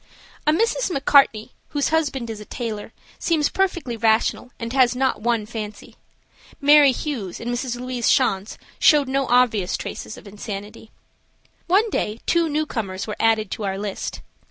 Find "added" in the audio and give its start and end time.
13.19-13.51